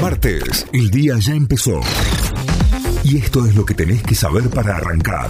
Martes, 0.00 0.66
el 0.72 0.90
día 0.90 1.16
ya 1.18 1.34
empezó. 1.34 1.80
Y 3.02 3.16
esto 3.16 3.44
es 3.46 3.54
lo 3.54 3.64
que 3.64 3.74
tenés 3.74 4.02
que 4.02 4.14
saber 4.14 4.48
para 4.48 4.76
arrancar. 4.76 5.28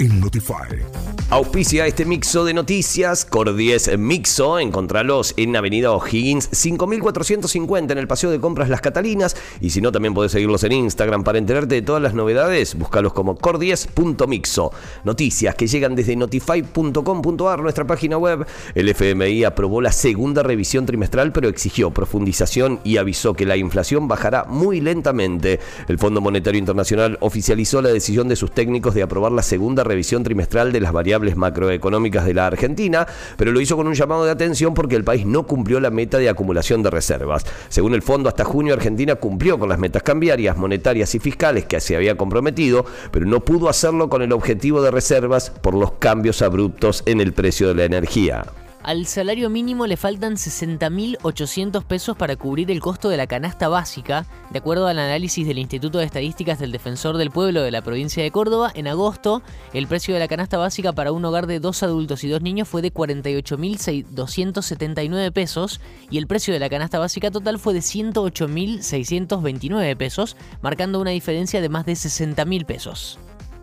En 0.00 0.20
Notify. 0.20 0.82
Auspicia 1.28 1.88
este 1.88 2.04
mixo 2.04 2.44
de 2.44 2.54
noticias, 2.54 3.24
Cordies 3.24 3.98
Mixo, 3.98 4.60
encontralos 4.60 5.34
en 5.36 5.56
Avenida 5.56 5.90
O'Higgins 5.90 6.48
5450 6.52 7.92
en 7.92 7.98
el 7.98 8.06
Paseo 8.06 8.30
de 8.30 8.38
Compras 8.38 8.68
Las 8.68 8.80
Catalinas 8.80 9.36
y 9.60 9.70
si 9.70 9.80
no 9.80 9.90
también 9.90 10.14
podés 10.14 10.30
seguirlos 10.30 10.62
en 10.62 10.70
Instagram 10.70 11.24
para 11.24 11.38
enterarte 11.38 11.74
de 11.74 11.82
todas 11.82 12.00
las 12.00 12.14
novedades, 12.14 12.76
búscalos 12.76 13.12
como 13.12 13.34
cordies.mixo. 13.34 14.70
Noticias 15.02 15.56
que 15.56 15.66
llegan 15.66 15.96
desde 15.96 16.14
notify.com.ar, 16.14 17.60
nuestra 17.60 17.88
página 17.88 18.18
web. 18.18 18.46
El 18.76 18.88
FMI 18.88 19.42
aprobó 19.42 19.80
la 19.80 19.90
segunda 19.90 20.44
revisión 20.44 20.86
trimestral 20.86 21.32
pero 21.32 21.48
exigió 21.48 21.90
profundización 21.90 22.78
y 22.84 22.98
avisó 22.98 23.34
que 23.34 23.46
la 23.46 23.56
inflación 23.56 24.06
bajará 24.06 24.44
muy 24.44 24.80
lentamente. 24.80 25.58
El 25.88 25.98
Fondo 25.98 26.20
Monetario 26.20 26.60
Internacional 26.60 27.18
oficializó 27.20 27.82
la 27.82 27.88
decisión 27.88 28.28
de 28.28 28.36
sus 28.36 28.52
técnicos 28.52 28.94
de 28.94 29.02
aprobar 29.02 29.32
la 29.32 29.42
segunda 29.42 29.82
revisión 29.82 30.22
trimestral 30.22 30.70
de 30.70 30.80
las 30.80 30.92
variables 30.92 31.15
macroeconómicas 31.36 32.24
de 32.26 32.34
la 32.34 32.46
Argentina, 32.46 33.06
pero 33.36 33.52
lo 33.52 33.60
hizo 33.60 33.76
con 33.76 33.86
un 33.86 33.94
llamado 33.94 34.24
de 34.24 34.30
atención 34.30 34.74
porque 34.74 34.96
el 34.96 35.04
país 35.04 35.26
no 35.26 35.46
cumplió 35.46 35.80
la 35.80 35.90
meta 35.90 36.18
de 36.18 36.28
acumulación 36.28 36.82
de 36.82 36.90
reservas. 36.90 37.44
Según 37.68 37.94
el 37.94 38.02
fondo, 38.02 38.28
hasta 38.28 38.44
junio 38.44 38.74
Argentina 38.74 39.14
cumplió 39.14 39.58
con 39.58 39.68
las 39.68 39.78
metas 39.78 40.02
cambiarias, 40.02 40.56
monetarias 40.56 41.14
y 41.14 41.18
fiscales 41.18 41.64
que 41.64 41.80
se 41.80 41.96
había 41.96 42.16
comprometido, 42.16 42.84
pero 43.10 43.26
no 43.26 43.40
pudo 43.40 43.68
hacerlo 43.68 44.08
con 44.08 44.22
el 44.22 44.32
objetivo 44.32 44.82
de 44.82 44.90
reservas 44.90 45.50
por 45.50 45.74
los 45.74 45.92
cambios 45.92 46.42
abruptos 46.42 47.02
en 47.06 47.20
el 47.20 47.32
precio 47.32 47.68
de 47.68 47.74
la 47.74 47.84
energía. 47.84 48.44
Al 48.86 49.06
salario 49.06 49.50
mínimo 49.50 49.86
le 49.88 49.96
faltan 49.96 50.36
60.800 50.36 51.82
pesos 51.82 52.16
para 52.16 52.36
cubrir 52.36 52.70
el 52.70 52.78
costo 52.78 53.08
de 53.08 53.16
la 53.16 53.26
canasta 53.26 53.66
básica. 53.66 54.26
De 54.50 54.60
acuerdo 54.60 54.86
al 54.86 55.00
análisis 55.00 55.44
del 55.44 55.58
Instituto 55.58 55.98
de 55.98 56.04
Estadísticas 56.04 56.60
del 56.60 56.70
Defensor 56.70 57.16
del 57.16 57.32
Pueblo 57.32 57.62
de 57.62 57.72
la 57.72 57.82
provincia 57.82 58.22
de 58.22 58.30
Córdoba, 58.30 58.70
en 58.76 58.86
agosto 58.86 59.42
el 59.72 59.88
precio 59.88 60.14
de 60.14 60.20
la 60.20 60.28
canasta 60.28 60.56
básica 60.56 60.92
para 60.92 61.10
un 61.10 61.24
hogar 61.24 61.48
de 61.48 61.58
dos 61.58 61.82
adultos 61.82 62.22
y 62.22 62.28
dos 62.28 62.42
niños 62.42 62.68
fue 62.68 62.80
de 62.80 62.94
48.279 62.94 65.32
pesos 65.32 65.80
y 66.08 66.18
el 66.18 66.28
precio 66.28 66.54
de 66.54 66.60
la 66.60 66.70
canasta 66.70 67.00
básica 67.00 67.32
total 67.32 67.58
fue 67.58 67.74
de 67.74 67.80
108.629 67.80 69.96
pesos, 69.96 70.36
marcando 70.62 71.00
una 71.00 71.10
diferencia 71.10 71.60
de 71.60 71.68
más 71.68 71.86
de 71.86 71.94
60.000 71.94 72.64
pesos. 72.64 73.18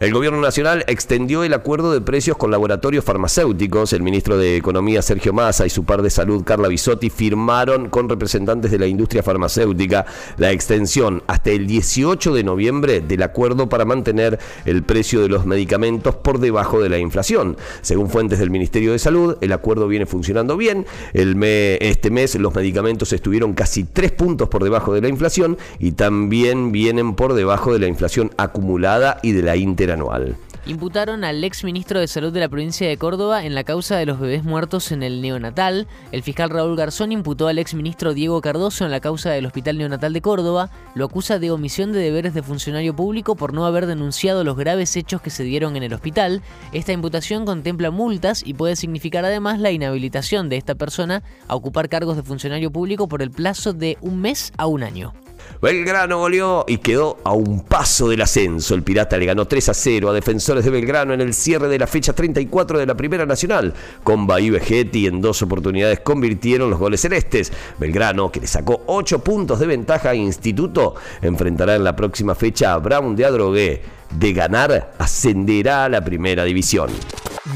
El 0.00 0.12
gobierno 0.12 0.40
nacional 0.40 0.84
extendió 0.86 1.42
el 1.42 1.52
acuerdo 1.52 1.92
de 1.92 2.00
precios 2.00 2.36
con 2.36 2.52
laboratorios 2.52 3.04
farmacéuticos. 3.04 3.92
El 3.92 4.04
ministro 4.04 4.38
de 4.38 4.56
Economía 4.56 5.02
Sergio 5.02 5.32
Massa 5.32 5.66
y 5.66 5.70
su 5.70 5.82
par 5.82 6.02
de 6.02 6.10
salud 6.10 6.44
Carla 6.44 6.68
Bisotti 6.68 7.10
firmaron 7.10 7.88
con 7.88 8.08
representantes 8.08 8.70
de 8.70 8.78
la 8.78 8.86
industria 8.86 9.24
farmacéutica 9.24 10.06
la 10.36 10.52
extensión 10.52 11.24
hasta 11.26 11.50
el 11.50 11.66
18 11.66 12.32
de 12.32 12.44
noviembre 12.44 13.00
del 13.00 13.24
acuerdo 13.24 13.68
para 13.68 13.84
mantener 13.84 14.38
el 14.66 14.84
precio 14.84 15.20
de 15.20 15.28
los 15.28 15.46
medicamentos 15.46 16.14
por 16.14 16.38
debajo 16.38 16.80
de 16.80 16.90
la 16.90 16.98
inflación. 16.98 17.56
Según 17.80 18.08
fuentes 18.08 18.38
del 18.38 18.50
Ministerio 18.50 18.92
de 18.92 19.00
Salud, 19.00 19.36
el 19.40 19.50
acuerdo 19.50 19.88
viene 19.88 20.06
funcionando 20.06 20.56
bien. 20.56 20.86
Este 21.12 22.12
mes 22.12 22.36
los 22.36 22.54
medicamentos 22.54 23.12
estuvieron 23.12 23.52
casi 23.52 23.82
tres 23.82 24.12
puntos 24.12 24.48
por 24.48 24.62
debajo 24.62 24.94
de 24.94 25.00
la 25.00 25.08
inflación 25.08 25.58
y 25.80 25.90
también 25.90 26.70
vienen 26.70 27.16
por 27.16 27.34
debajo 27.34 27.72
de 27.72 27.80
la 27.80 27.88
inflación 27.88 28.30
acumulada 28.36 29.18
y 29.24 29.32
de 29.32 29.42
la 29.42 29.56
inter 29.56 29.87
anual. 29.92 30.36
Imputaron 30.66 31.24
al 31.24 31.42
ex 31.44 31.64
ministro 31.64 31.98
de 31.98 32.06
Salud 32.08 32.30
de 32.30 32.40
la 32.40 32.48
provincia 32.48 32.86
de 32.86 32.98
Córdoba 32.98 33.46
en 33.46 33.54
la 33.54 33.64
causa 33.64 33.96
de 33.96 34.04
los 34.04 34.20
bebés 34.20 34.44
muertos 34.44 34.92
en 34.92 35.02
el 35.02 35.22
neonatal. 35.22 35.86
El 36.12 36.22
fiscal 36.22 36.50
Raúl 36.50 36.76
Garzón 36.76 37.10
imputó 37.10 37.48
al 37.48 37.58
ex 37.58 37.72
ministro 37.72 38.12
Diego 38.12 38.42
Cardoso 38.42 38.84
en 38.84 38.90
la 38.90 39.00
causa 39.00 39.30
del 39.30 39.46
Hospital 39.46 39.78
Neonatal 39.78 40.12
de 40.12 40.20
Córdoba. 40.20 40.70
Lo 40.94 41.06
acusa 41.06 41.38
de 41.38 41.50
omisión 41.50 41.92
de 41.92 42.00
deberes 42.00 42.34
de 42.34 42.42
funcionario 42.42 42.94
público 42.94 43.34
por 43.34 43.54
no 43.54 43.64
haber 43.64 43.86
denunciado 43.86 44.44
los 44.44 44.58
graves 44.58 44.94
hechos 44.96 45.22
que 45.22 45.30
se 45.30 45.42
dieron 45.42 45.74
en 45.76 45.84
el 45.84 45.94
hospital. 45.94 46.42
Esta 46.72 46.92
imputación 46.92 47.46
contempla 47.46 47.90
multas 47.90 48.46
y 48.46 48.52
puede 48.52 48.76
significar 48.76 49.24
además 49.24 49.60
la 49.60 49.70
inhabilitación 49.70 50.50
de 50.50 50.58
esta 50.58 50.74
persona 50.74 51.22
a 51.46 51.54
ocupar 51.54 51.88
cargos 51.88 52.16
de 52.16 52.22
funcionario 52.22 52.70
público 52.70 53.08
por 53.08 53.22
el 53.22 53.30
plazo 53.30 53.72
de 53.72 53.96
un 54.02 54.20
mes 54.20 54.52
a 54.58 54.66
un 54.66 54.82
año. 54.82 55.14
Belgrano 55.60 56.18
goleó 56.18 56.64
y 56.68 56.78
quedó 56.78 57.18
a 57.24 57.32
un 57.32 57.64
paso 57.64 58.08
del 58.08 58.22
ascenso. 58.22 58.74
El 58.74 58.82
Pirata 58.82 59.16
le 59.16 59.26
ganó 59.26 59.46
3 59.46 59.68
a 59.68 59.74
0 59.74 60.10
a 60.10 60.12
defensores 60.12 60.64
de 60.64 60.70
Belgrano 60.70 61.14
en 61.14 61.20
el 61.20 61.34
cierre 61.34 61.68
de 61.68 61.78
la 61.78 61.86
fecha 61.86 62.12
34 62.12 62.78
de 62.78 62.86
la 62.86 62.94
Primera 62.94 63.26
Nacional. 63.26 63.74
Comba 64.04 64.40
y 64.40 64.50
Vegetti 64.50 65.06
en 65.06 65.20
dos 65.20 65.42
oportunidades 65.42 66.00
convirtieron 66.00 66.70
los 66.70 66.78
goles 66.78 67.00
celestes. 67.00 67.52
Belgrano, 67.78 68.30
que 68.30 68.40
le 68.40 68.46
sacó 68.46 68.82
8 68.86 69.18
puntos 69.20 69.58
de 69.58 69.66
ventaja 69.66 70.10
a 70.10 70.14
Instituto, 70.14 70.94
enfrentará 71.22 71.74
en 71.74 71.84
la 71.84 71.96
próxima 71.96 72.34
fecha 72.34 72.72
a 72.72 72.78
Brown 72.78 73.16
de 73.16 73.24
Adrogué. 73.24 73.82
De 74.10 74.32
ganar, 74.32 74.94
ascenderá 74.98 75.84
a 75.84 75.88
la 75.88 76.02
Primera 76.02 76.44
División. 76.44 76.88